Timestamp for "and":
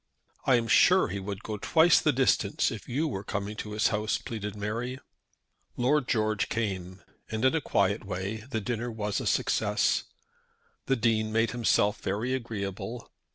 7.29-7.45